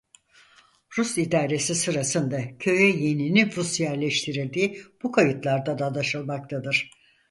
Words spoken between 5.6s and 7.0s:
anlaşılmaktadır.